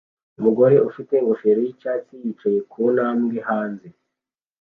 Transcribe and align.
Umugore 0.39 0.75
ufite 0.89 1.13
ingofero 1.17 1.59
yicyatsi 1.67 2.13
yicaye 2.23 2.59
ku 2.71 2.81
ntambwe 2.95 3.37
hanze 3.49 3.87